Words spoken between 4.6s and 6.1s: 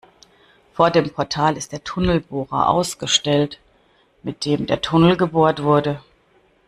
der Tunnel gebohrt wurde.